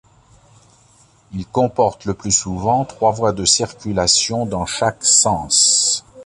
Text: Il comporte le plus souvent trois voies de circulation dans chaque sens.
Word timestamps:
Il 1.31 1.45
comporte 1.45 2.05
le 2.05 2.15
plus 2.15 2.31
souvent 2.31 2.85
trois 2.85 3.11
voies 3.11 3.33
de 3.33 3.45
circulation 3.45 4.47
dans 4.47 4.65
chaque 4.65 5.05
sens. 5.05 6.03